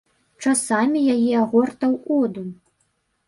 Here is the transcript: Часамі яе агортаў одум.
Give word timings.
Часамі 0.43 1.03
яе 1.15 1.33
агортаў 1.43 1.93
одум. 2.17 2.47